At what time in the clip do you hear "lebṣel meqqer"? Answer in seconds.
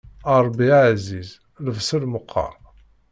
1.65-2.53